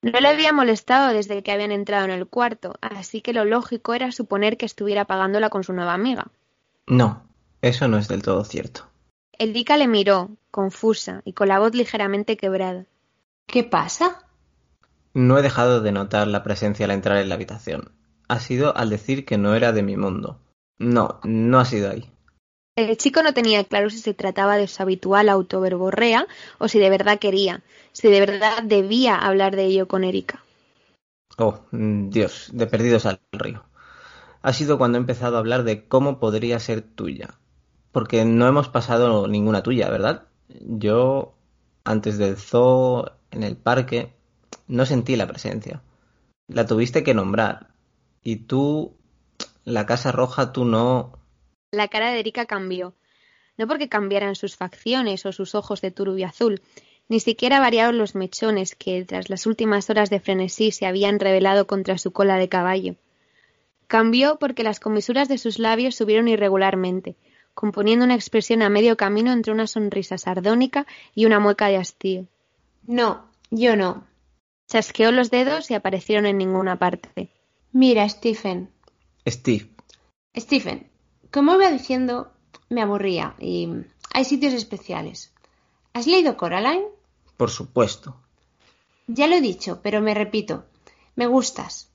No 0.01 0.19
le 0.19 0.27
había 0.27 0.53
molestado 0.53 1.13
desde 1.13 1.41
que 1.41 1.51
habían 1.51 1.71
entrado 1.71 2.05
en 2.05 2.11
el 2.11 2.27
cuarto, 2.27 2.75
así 2.81 3.21
que 3.21 3.33
lo 3.33 3.43
lógico 3.43 3.93
era 3.93 4.11
suponer 4.11 4.57
que 4.57 4.65
estuviera 4.65 5.05
pagándola 5.05 5.49
con 5.49 5.63
su 5.63 5.73
nueva 5.73 5.93
amiga. 5.93 6.27
No, 6.85 7.27
eso 7.61 7.87
no 7.87 7.97
es 7.97 8.07
del 8.07 8.21
todo 8.21 8.43
cierto. 8.43 8.87
Erika 9.37 9.77
le 9.77 9.87
miró, 9.87 10.29
confusa 10.51 11.21
y 11.25 11.33
con 11.33 11.47
la 11.47 11.59
voz 11.59 11.73
ligeramente 11.73 12.37
quebrada. 12.37 12.85
¿Qué 13.45 13.63
pasa? 13.63 14.25
No 15.13 15.37
he 15.37 15.41
dejado 15.41 15.81
de 15.81 15.91
notar 15.91 16.27
la 16.27 16.43
presencia 16.43 16.85
al 16.85 16.91
entrar 16.91 17.17
en 17.17 17.29
la 17.29 17.35
habitación. 17.35 17.91
Ha 18.27 18.39
sido 18.39 18.75
al 18.75 18.89
decir 18.89 19.25
que 19.25 19.37
no 19.37 19.55
era 19.55 19.71
de 19.71 19.83
mi 19.83 19.97
mundo. 19.97 20.39
No, 20.77 21.19
no 21.23 21.59
ha 21.59 21.65
sido 21.65 21.89
ahí. 21.89 22.09
El 22.75 22.97
chico 22.97 23.23
no 23.23 23.33
tenía 23.33 23.63
claro 23.63 23.89
si 23.89 23.99
se 23.99 24.13
trataba 24.13 24.57
de 24.57 24.67
su 24.67 24.83
habitual 24.83 25.29
autoverborrea 25.29 26.27
o 26.57 26.67
si 26.67 26.79
de 26.79 26.89
verdad 26.89 27.19
quería, 27.19 27.63
si 27.93 28.09
de 28.09 28.19
verdad 28.19 28.63
debía 28.63 29.15
hablar 29.15 29.55
de 29.55 29.65
ello 29.65 29.87
con 29.87 30.03
Erika. 30.03 30.43
Oh, 31.37 31.61
Dios, 31.71 32.49
de 32.51 32.67
perdidos 32.67 33.05
al 33.05 33.19
río. 33.31 33.63
Ha 34.41 34.51
sido 34.51 34.77
cuando 34.77 34.97
he 34.97 35.01
empezado 35.01 35.37
a 35.37 35.39
hablar 35.39 35.63
de 35.63 35.87
cómo 35.87 36.19
podría 36.19 36.59
ser 36.59 36.81
tuya. 36.81 37.35
Porque 37.95 38.25
no 38.25 38.45
hemos 38.45 38.67
pasado 38.67 39.25
ninguna 39.25 39.63
tuya, 39.63 39.89
¿verdad? 39.89 40.23
Yo, 40.49 41.33
antes 41.85 42.17
del 42.17 42.35
zoo, 42.35 43.09
en 43.31 43.41
el 43.43 43.55
parque, 43.55 44.11
no 44.67 44.85
sentí 44.85 45.15
la 45.15 45.27
presencia. 45.27 45.81
La 46.49 46.65
tuviste 46.65 47.05
que 47.05 47.13
nombrar. 47.13 47.69
Y 48.21 48.35
tú, 48.35 48.97
la 49.63 49.85
Casa 49.85 50.11
Roja, 50.11 50.51
tú 50.51 50.65
no. 50.65 51.17
La 51.71 51.87
cara 51.87 52.11
de 52.11 52.19
Erika 52.19 52.45
cambió. 52.45 52.95
No 53.57 53.65
porque 53.65 53.87
cambiaran 53.87 54.35
sus 54.35 54.57
facciones 54.57 55.25
o 55.25 55.31
sus 55.31 55.55
ojos 55.55 55.79
de 55.79 55.91
turbio 55.91 56.27
azul, 56.27 56.61
ni 57.07 57.21
siquiera 57.21 57.61
variaron 57.61 57.97
los 57.97 58.13
mechones 58.13 58.75
que, 58.75 59.05
tras 59.05 59.29
las 59.29 59.45
últimas 59.45 59.89
horas 59.89 60.09
de 60.09 60.19
frenesí, 60.19 60.71
se 60.71 60.85
habían 60.85 61.17
revelado 61.17 61.65
contra 61.65 61.97
su 61.97 62.11
cola 62.11 62.35
de 62.35 62.49
caballo. 62.49 62.95
Cambió 63.87 64.37
porque 64.37 64.63
las 64.63 64.81
comisuras 64.81 65.29
de 65.29 65.37
sus 65.37 65.59
labios 65.59 65.95
subieron 65.95 66.27
irregularmente, 66.27 67.15
componiendo 67.55 68.05
una 68.05 68.13
expresión 68.13 68.61
a 68.61 68.69
medio 68.69 68.95
camino 68.97 69.31
entre 69.31 69.51
una 69.51 69.65
sonrisa 69.65 70.19
sardónica 70.19 70.85
y 71.15 71.25
una 71.25 71.39
mueca 71.39 71.67
de 71.67 71.77
hastío. 71.77 72.27
No, 72.85 73.25
yo 73.49 73.75
no. 73.75 74.05
Chasqueó 74.67 75.11
los 75.11 75.31
dedos 75.31 75.71
y 75.71 75.73
aparecieron 75.73 76.27
en 76.27 76.37
ninguna 76.37 76.77
parte. 76.77 77.31
Mira, 77.71 78.07
Stephen. 78.07 78.69
Steve. 79.27 79.69
Stephen, 80.37 80.87
como 81.31 81.55
iba 81.55 81.71
diciendo, 81.71 82.31
me 82.69 82.81
aburría 82.81 83.35
y 83.39 83.69
hay 84.13 84.25
sitios 84.25 84.53
especiales. 84.53 85.33
¿Has 85.93 86.07
leído 86.07 86.37
Coraline? 86.37 86.85
Por 87.37 87.49
supuesto. 87.49 88.15
Ya 89.07 89.27
lo 89.27 89.35
he 89.35 89.41
dicho, 89.41 89.79
pero 89.81 90.01
me 90.01 90.13
repito. 90.13 90.65
Me 91.15 91.27
gustas. 91.27 91.89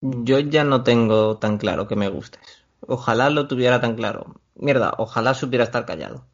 Yo 0.00 0.38
ya 0.38 0.64
no 0.64 0.82
tengo 0.82 1.38
tan 1.38 1.58
claro 1.58 1.88
que 1.88 1.96
me 1.96 2.08
gustes. 2.08 2.64
Ojalá 2.86 3.30
lo 3.30 3.48
tuviera 3.48 3.80
tan 3.80 3.96
claro. 3.96 4.40
Mierda, 4.58 4.94
ojalá 4.98 5.34
supiera 5.34 5.64
estar 5.64 5.86
callado. 5.86 6.26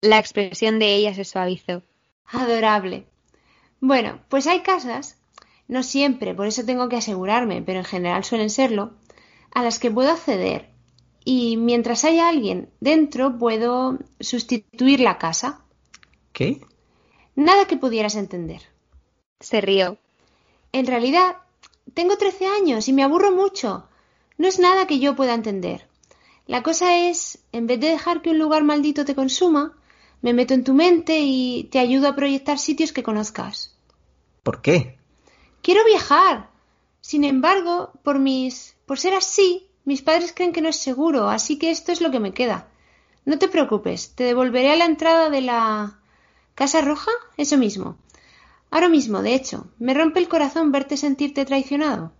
La 0.00 0.18
expresión 0.18 0.78
de 0.78 0.94
ella 0.94 1.14
se 1.14 1.24
suavizó. 1.24 1.82
Adorable. 2.26 3.06
Bueno, 3.80 4.20
pues 4.28 4.46
hay 4.46 4.60
casas, 4.60 5.18
no 5.68 5.82
siempre, 5.82 6.34
por 6.34 6.46
eso 6.46 6.64
tengo 6.64 6.88
que 6.88 6.96
asegurarme, 6.96 7.62
pero 7.62 7.78
en 7.80 7.84
general 7.84 8.24
suelen 8.24 8.50
serlo, 8.50 8.92
a 9.54 9.62
las 9.62 9.78
que 9.78 9.90
puedo 9.90 10.10
acceder. 10.10 10.70
Y 11.24 11.56
mientras 11.56 12.04
haya 12.04 12.28
alguien 12.28 12.70
dentro, 12.80 13.38
puedo 13.38 13.98
sustituir 14.18 15.00
la 15.00 15.18
casa. 15.18 15.62
¿Qué? 16.32 16.60
Nada 17.34 17.66
que 17.66 17.76
pudieras 17.76 18.14
entender. 18.14 18.62
Se 19.40 19.60
rió. 19.60 19.98
En 20.72 20.86
realidad, 20.86 21.36
tengo 21.94 22.16
trece 22.16 22.46
años 22.46 22.88
y 22.88 22.92
me 22.92 23.02
aburro 23.02 23.32
mucho. 23.32 23.88
No 24.36 24.48
es 24.48 24.58
nada 24.58 24.86
que 24.86 24.98
yo 24.98 25.16
pueda 25.16 25.34
entender. 25.34 25.87
La 26.48 26.62
cosa 26.62 26.96
es, 26.96 27.44
en 27.52 27.66
vez 27.66 27.78
de 27.78 27.88
dejar 27.88 28.22
que 28.22 28.30
un 28.30 28.38
lugar 28.38 28.64
maldito 28.64 29.04
te 29.04 29.14
consuma, 29.14 29.76
me 30.22 30.32
meto 30.32 30.54
en 30.54 30.64
tu 30.64 30.72
mente 30.72 31.20
y 31.20 31.64
te 31.64 31.78
ayudo 31.78 32.08
a 32.08 32.16
proyectar 32.16 32.58
sitios 32.58 32.90
que 32.90 33.02
conozcas. 33.02 33.76
¿Por 34.42 34.62
qué? 34.62 34.98
Quiero 35.60 35.84
viajar. 35.84 36.48
Sin 37.02 37.24
embargo, 37.24 37.92
por 38.02 38.18
mis. 38.18 38.76
por 38.86 38.98
ser 38.98 39.12
así, 39.12 39.68
mis 39.84 40.00
padres 40.00 40.32
creen 40.34 40.54
que 40.54 40.62
no 40.62 40.70
es 40.70 40.76
seguro, 40.76 41.28
así 41.28 41.58
que 41.58 41.70
esto 41.70 41.92
es 41.92 42.00
lo 42.00 42.10
que 42.10 42.18
me 42.18 42.32
queda. 42.32 42.70
No 43.26 43.38
te 43.38 43.48
preocupes, 43.48 44.14
te 44.14 44.24
devolveré 44.24 44.72
a 44.72 44.76
la 44.76 44.86
entrada 44.86 45.28
de 45.28 45.42
la. 45.42 46.00
¿Casa 46.54 46.80
Roja? 46.80 47.10
Eso 47.36 47.58
mismo. 47.58 47.98
Ahora 48.70 48.88
mismo, 48.88 49.20
de 49.20 49.34
hecho, 49.34 49.66
me 49.78 49.92
rompe 49.92 50.18
el 50.18 50.28
corazón 50.28 50.72
verte 50.72 50.96
sentirte 50.96 51.44
traicionado. 51.44 52.12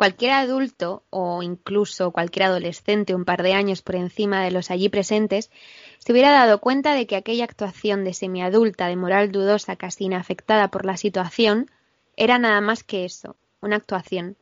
Cualquier 0.00 0.32
adulto, 0.32 1.04
o 1.10 1.42
incluso 1.42 2.10
cualquier 2.10 2.44
adolescente 2.44 3.14
un 3.14 3.26
par 3.26 3.42
de 3.42 3.52
años 3.52 3.82
por 3.82 3.96
encima 3.96 4.42
de 4.42 4.50
los 4.50 4.70
allí 4.70 4.88
presentes, 4.88 5.50
se 5.98 6.12
hubiera 6.12 6.30
dado 6.30 6.58
cuenta 6.58 6.94
de 6.94 7.06
que 7.06 7.16
aquella 7.16 7.44
actuación 7.44 8.02
de 8.02 8.14
semiadulta 8.14 8.86
de 8.86 8.96
moral 8.96 9.30
dudosa 9.30 9.76
casi 9.76 10.04
inafectada 10.04 10.68
por 10.68 10.86
la 10.86 10.96
situación 10.96 11.70
era 12.16 12.38
nada 12.38 12.62
más 12.62 12.82
que 12.82 13.04
eso, 13.04 13.36
una 13.60 13.76
actuación. 13.76 14.38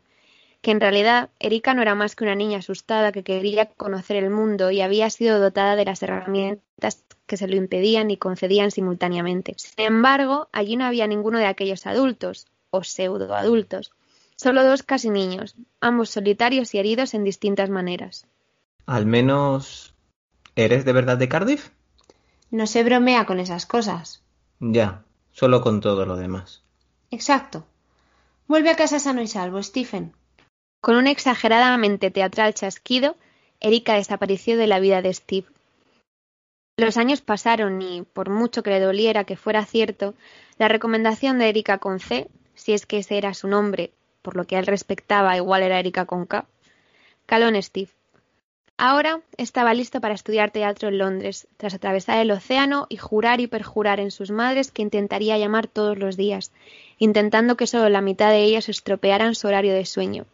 Que 0.61 0.71
en 0.71 0.81
realidad 0.81 1.31
Erika 1.41 1.75
no 1.75 1.83
era 1.83 1.97
más 1.97 2.15
que 2.15 2.23
una 2.23 2.37
niña 2.37 2.59
asustada 2.59 3.11
que 3.11 3.25
quería 3.25 3.67
conocer 3.67 4.17
el 4.23 4.31
mundo 4.31 4.71
y 4.71 4.81
había 4.81 5.11
sido 5.11 5.41
dotada 5.41 5.75
de 5.75 5.87
las 5.87 6.01
herramientas 6.05 7.05
que 7.27 7.37
se 7.37 7.49
lo 7.49 7.57
impedían 7.57 8.13
y 8.13 8.17
concedían 8.17 8.71
simultáneamente. 8.71 9.55
Sin 9.57 9.87
embargo, 9.87 10.49
allí 10.53 10.77
no 10.77 10.85
había 10.85 11.09
ninguno 11.09 11.41
de 11.41 11.47
aquellos 11.47 11.85
adultos, 11.85 12.47
o 12.71 12.85
pseudoadultos, 12.85 13.91
solo 14.39 14.65
dos 14.65 14.83
casi 14.83 15.11
niños, 15.11 15.57
ambos 15.81 16.09
solitarios 16.09 16.75
y 16.75 16.79
heridos 16.79 17.13
en 17.13 17.25
distintas 17.25 17.69
maneras. 17.69 18.27
Al 18.87 19.05
menos 19.05 19.95
¿Eres 20.59 20.85
de 20.85 20.93
verdad 20.93 21.17
de 21.17 21.29
Cardiff? 21.29 21.71
No 22.51 22.67
se 22.67 22.83
bromea 22.83 23.27
con 23.27 23.39
esas 23.39 23.65
cosas. 23.65 24.25
Ya, 24.59 25.05
solo 25.31 25.61
con 25.61 25.81
todo 25.81 26.05
lo 26.05 26.17
demás. 26.17 26.65
Exacto. 27.13 27.65
Vuelve 28.49 28.71
a 28.71 28.75
casa 28.75 28.99
sano 28.99 29.23
y 29.23 29.29
salvo, 29.29 29.63
Stephen. 29.63 30.15
Con 30.81 30.97
un 30.97 31.07
exageradamente 31.07 32.11
teatral 32.11 32.55
chasquido, 32.55 33.15
Erika 33.61 33.95
desapareció 33.95 34.57
de 34.57 34.67
la 34.67 34.81
vida 34.81 35.01
de 35.01 35.15
Steve. 35.15 35.47
Los 36.77 36.97
años 36.97 37.21
pasaron 37.21 37.81
y, 37.81 38.03
por 38.03 38.29
mucho 38.29 38.65
que 38.65 38.71
le 38.71 38.81
doliera 38.81 39.23
que 39.23 39.37
fuera 39.37 39.65
cierto, 39.65 40.15
la 40.59 40.67
recomendación 40.67 41.39
de 41.39 41.51
Erika 41.51 41.79
con 41.79 42.01
C, 42.01 42.29
si 42.57 42.73
es 42.73 42.85
que 42.85 42.99
ese 42.99 43.17
era 43.17 43.33
su 43.33 43.47
nombre, 43.47 43.93
por 44.23 44.37
lo 44.37 44.47
que 44.47 44.57
él 44.57 44.67
respectaba 44.67 45.37
igual 45.37 45.63
era 45.63 45.79
Erika 45.79 46.05
con 46.05 46.27
K, 46.27 46.47
caló 47.27 47.49
en 47.49 47.63
Steve. 47.63 47.91
Ahora 48.81 49.23
estaba 49.37 49.75
listo 49.75 50.01
para 50.01 50.15
estudiar 50.15 50.53
teatro 50.53 50.89
en 50.89 50.99
Londres, 50.99 51.49
tras 51.57 51.75
atravesar 51.75 52.19
el 52.19 52.31
océano 52.31 52.87
y 52.89 52.97
jurar 52.97 53.41
y 53.41 53.49
perjurar 53.49 53.99
en 53.99 54.13
sus 54.13 54.31
madres 54.31 54.71
que 54.71 54.83
intentaría 54.83 55.37
llamar 55.37 55.67
todos 55.67 55.99
los 55.99 56.17
días, 56.17 56.53
intentando 56.99 57.57
que 57.57 57.67
solo 57.67 57.89
la 57.89 58.01
mitad 58.01 58.31
de 58.31 58.45
ellas 58.45 58.69
estropearan 58.69 59.35
su 59.35 59.49
horario 59.49 59.75
de 59.75 59.85
sueño. 59.85 60.27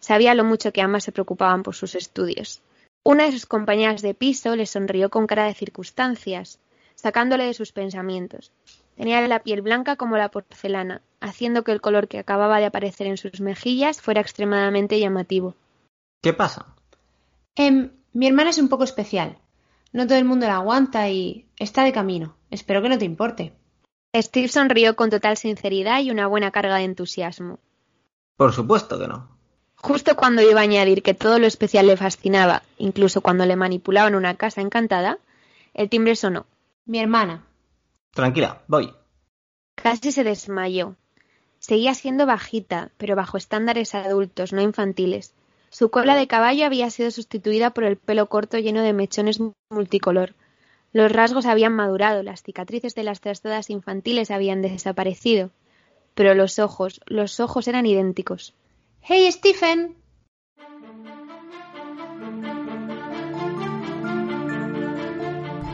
Sabía 0.00 0.34
lo 0.34 0.42
mucho 0.42 0.72
que 0.72 0.80
ambas 0.80 1.04
se 1.04 1.12
preocupaban 1.12 1.62
por 1.62 1.74
sus 1.74 1.94
estudios. 1.94 2.62
Una 3.04 3.24
de 3.26 3.32
sus 3.32 3.44
compañeras 3.44 4.00
de 4.00 4.14
piso 4.14 4.56
le 4.56 4.64
sonrió 4.64 5.10
con 5.10 5.26
cara 5.26 5.44
de 5.44 5.54
circunstancias, 5.54 6.60
sacándole 6.94 7.44
de 7.44 7.54
sus 7.54 7.72
pensamientos. 7.72 8.52
Tenía 8.96 9.26
la 9.26 9.42
piel 9.42 9.62
blanca 9.62 9.96
como 9.96 10.16
la 10.16 10.30
porcelana, 10.30 11.02
haciendo 11.20 11.64
que 11.64 11.72
el 11.72 11.80
color 11.80 12.08
que 12.08 12.18
acababa 12.18 12.58
de 12.58 12.66
aparecer 12.66 13.06
en 13.06 13.16
sus 13.16 13.40
mejillas 13.40 14.00
fuera 14.00 14.20
extremadamente 14.20 15.00
llamativo. 15.00 15.54
¿Qué 16.20 16.32
pasa? 16.32 16.74
Em, 17.56 17.90
mi 18.12 18.26
hermana 18.26 18.50
es 18.50 18.58
un 18.58 18.68
poco 18.68 18.84
especial. 18.84 19.38
No 19.92 20.06
todo 20.06 20.18
el 20.18 20.24
mundo 20.24 20.46
la 20.46 20.56
aguanta 20.56 21.08
y 21.08 21.46
está 21.58 21.84
de 21.84 21.92
camino. 21.92 22.36
Espero 22.50 22.82
que 22.82 22.88
no 22.88 22.98
te 22.98 23.04
importe. 23.04 23.52
Steve 24.14 24.48
sonrió 24.48 24.94
con 24.94 25.10
total 25.10 25.36
sinceridad 25.36 26.00
y 26.00 26.10
una 26.10 26.26
buena 26.26 26.50
carga 26.50 26.76
de 26.76 26.84
entusiasmo. 26.84 27.58
Por 28.36 28.52
supuesto 28.52 28.98
que 28.98 29.08
no. 29.08 29.28
Justo 29.76 30.16
cuando 30.16 30.42
iba 30.42 30.60
a 30.60 30.64
añadir 30.64 31.02
que 31.02 31.14
todo 31.14 31.38
lo 31.38 31.46
especial 31.46 31.86
le 31.86 31.96
fascinaba, 31.96 32.62
incluso 32.78 33.20
cuando 33.20 33.46
le 33.46 33.56
manipulaban 33.56 34.14
una 34.14 34.36
casa 34.36 34.60
encantada, 34.60 35.18
el 35.74 35.88
timbre 35.88 36.14
sonó. 36.14 36.46
Mi 36.84 37.00
hermana. 37.00 37.44
Tranquila, 38.12 38.62
voy. 38.68 38.92
Casi 39.74 40.12
se 40.12 40.24
desmayó. 40.24 40.96
Seguía 41.58 41.94
siendo 41.94 42.26
bajita, 42.26 42.90
pero 42.96 43.16
bajo 43.16 43.36
estándares 43.36 43.94
adultos, 43.94 44.52
no 44.52 44.60
infantiles, 44.60 45.34
su 45.72 45.90
cola 45.90 46.16
de 46.16 46.26
caballo 46.26 46.66
había 46.66 46.90
sido 46.90 47.10
sustituida 47.10 47.70
por 47.70 47.84
el 47.84 47.96
pelo 47.96 48.28
corto 48.28 48.58
lleno 48.58 48.82
de 48.82 48.92
mechones 48.92 49.40
multicolor. 49.70 50.34
Los 50.92 51.10
rasgos 51.10 51.46
habían 51.46 51.72
madurado, 51.72 52.22
las 52.22 52.42
cicatrices 52.42 52.94
de 52.94 53.04
las 53.04 53.22
trastadas 53.22 53.70
infantiles 53.70 54.30
habían 54.30 54.60
desaparecido. 54.60 55.48
Pero 56.14 56.34
los 56.34 56.58
ojos, 56.58 57.00
los 57.06 57.40
ojos 57.40 57.68
eran 57.68 57.86
idénticos. 57.86 58.52
¡Hey, 59.00 59.32
Stephen! 59.32 59.96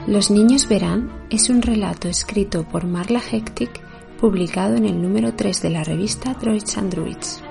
Los 0.08 0.30
niños 0.30 0.66
verán 0.66 1.12
es 1.28 1.50
un 1.50 1.60
relato 1.60 2.08
escrito 2.08 2.64
por 2.64 2.86
Marla 2.86 3.20
Hectic, 3.20 3.78
publicado 4.18 4.74
en 4.74 4.86
el 4.86 5.02
número 5.02 5.34
3 5.34 5.60
de 5.60 5.68
la 5.68 5.84
revista 5.84 6.32
Droids 6.32 6.78
and 6.78 6.90
Druids. 6.90 7.42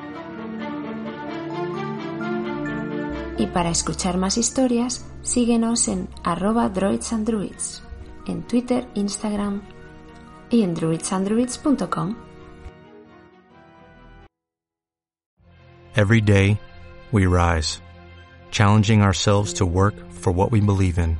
Y 3.38 3.46
para 3.46 3.70
escuchar 3.70 4.18
más 4.18 4.40
historias, 4.40 5.06
síguenos 5.22 5.88
en 5.88 6.10
arroba 6.24 6.68
droids 6.70 7.14
en 8.26 8.42
Twitter, 8.42 8.88
Instagram 8.96 9.62
y 10.50 10.64
en 10.64 10.74
druidsandruids.com. 10.74 12.16
Every 15.96 16.22
day, 16.22 16.58
we 17.12 17.28
rise, 17.28 17.82
challenging 18.50 19.04
ourselves 19.04 19.54
to 19.54 19.66
work 19.68 19.94
for 20.10 20.34
what 20.34 20.52
we 20.52 20.60
believe 20.60 20.98
in. 20.98 21.20